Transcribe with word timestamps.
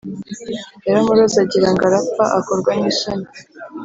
Yaramuroze 0.85 1.37
agirango 1.43 1.83
arapfa 1.89 2.23
akorwa 2.39 2.71
nisoni 2.79 3.27